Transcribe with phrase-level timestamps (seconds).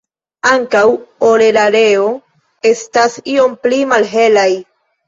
[0.51, 0.81] Ankaŭ
[1.27, 2.09] orelareo
[2.73, 4.53] estas iom pli malhelaj.